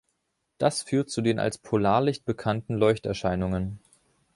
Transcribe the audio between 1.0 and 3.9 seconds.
zu den als Polarlicht bekannten Leuchterscheinungen.